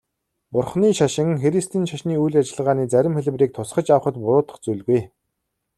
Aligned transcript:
Бурханы 0.55 0.89
шашин 0.99 1.29
христийн 1.43 1.85
шашны 1.91 2.15
үйл 2.23 2.35
ажиллагааны 2.41 2.83
зарим 2.93 3.13
хэлбэрийг 3.15 3.51
тусгаж 3.55 3.87
авахад 3.89 4.15
буруудах 4.21 4.57
зүйлгүй. 4.63 5.01